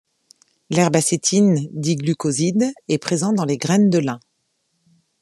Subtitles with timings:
[0.71, 4.19] L'herbacétine diglucoside est présent dans les graines de lin.